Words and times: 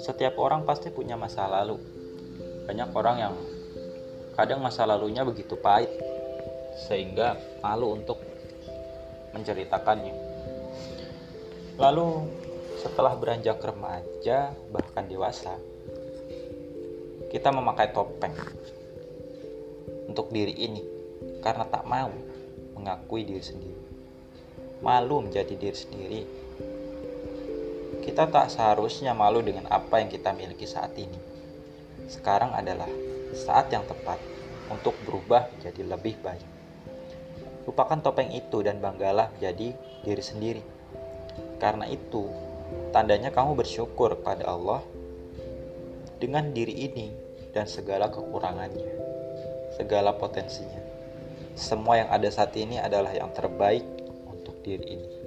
Setiap 0.00 0.40
orang 0.40 0.64
pasti 0.64 0.88
punya 0.88 1.20
masa 1.20 1.44
lalu. 1.44 1.76
Banyak 2.64 2.88
orang 2.96 3.16
yang 3.20 3.34
kadang 4.32 4.64
masa 4.64 4.88
lalunya 4.88 5.20
begitu 5.20 5.52
pahit 5.60 5.92
sehingga 6.88 7.36
malu 7.60 7.92
untuk 7.92 8.16
menceritakannya. 9.36 10.16
Lalu 11.76 12.08
setelah 12.80 13.12
beranjak 13.20 13.60
remaja 13.60 14.56
bahkan 14.72 15.04
dewasa, 15.04 15.60
kita 17.28 17.52
memakai 17.52 17.92
topeng 17.92 18.32
untuk 20.08 20.32
diri 20.32 20.56
ini 20.56 20.80
karena 21.44 21.68
tak 21.68 21.84
mau 21.84 22.08
mengakui 22.72 23.28
diri 23.28 23.44
sendiri. 23.44 23.95
Malu 24.84 25.24
menjadi 25.24 25.54
diri 25.56 25.76
sendiri 25.76 26.20
kita 28.06 28.30
tak 28.30 28.54
seharusnya 28.54 29.18
malu 29.18 29.42
dengan 29.42 29.66
apa 29.66 29.98
yang 29.98 30.06
kita 30.06 30.30
miliki 30.30 30.62
saat 30.62 30.94
ini. 30.94 31.18
Sekarang 32.06 32.54
adalah 32.54 32.86
saat 33.34 33.66
yang 33.74 33.82
tepat 33.82 34.22
untuk 34.70 34.94
berubah 35.02 35.50
menjadi 35.58 35.82
lebih 35.82 36.14
baik. 36.22 36.46
Lupakan 37.66 37.98
topeng 37.98 38.30
itu 38.30 38.62
dan 38.62 38.78
banggalah 38.78 39.34
menjadi 39.34 39.74
diri 40.06 40.22
sendiri. 40.22 40.62
Karena 41.58 41.90
itu, 41.90 42.30
tandanya 42.94 43.34
kamu 43.34 43.58
bersyukur 43.58 44.14
pada 44.22 44.54
Allah 44.54 44.86
dengan 46.22 46.54
diri 46.54 46.86
ini 46.86 47.10
dan 47.50 47.66
segala 47.66 48.06
kekurangannya, 48.06 48.86
segala 49.74 50.14
potensinya. 50.14 50.78
Semua 51.58 52.06
yang 52.06 52.08
ada 52.14 52.30
saat 52.30 52.54
ini 52.54 52.78
adalah 52.78 53.10
yang 53.10 53.34
terbaik 53.34 53.82
diri 54.66 54.82
ini. 54.98 55.25